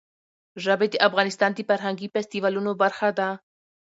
ژبې 0.63 0.87
د 0.91 0.95
افغانستان 1.07 1.51
د 1.53 1.59
فرهنګي 1.69 2.07
فستیوالونو 2.13 2.71
برخه 2.81 3.09
ده. 3.19 3.29